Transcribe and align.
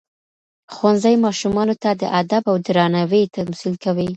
ښوونځی 0.73 1.15
ماشومانو 1.25 1.75
ته 1.83 1.89
د 2.01 2.03
ادب 2.21 2.43
او 2.51 2.55
درناوي 2.67 3.23
تمثیل 3.37 3.73
کوي. 3.83 4.07